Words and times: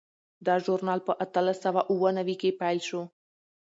دا 0.45 0.55
ژورنال 0.63 0.99
په 1.07 1.13
اتلس 1.25 1.57
سوه 1.65 1.81
اووه 1.91 2.09
نوي 2.17 2.35
کې 2.41 2.57
پیل 2.61 2.79
شو. 2.87 3.01